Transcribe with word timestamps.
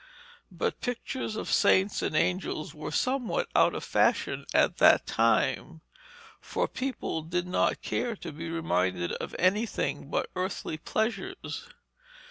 But 0.51 0.81
pictures 0.81 1.35
of 1.35 1.47
saints 1.51 2.01
and 2.01 2.15
angels 2.15 2.73
were 2.73 2.89
somewhat 2.89 3.47
out 3.55 3.75
of 3.75 3.83
fashion 3.83 4.47
at 4.51 4.77
that 4.77 5.05
time, 5.05 5.81
for 6.39 6.67
people 6.67 7.21
did 7.21 7.45
not 7.45 7.83
care 7.83 8.15
to 8.15 8.31
be 8.31 8.49
reminded 8.49 9.11
of 9.11 9.35
anything 9.37 10.09
but 10.09 10.31
earthly 10.35 10.77
pleasures. 10.79 11.69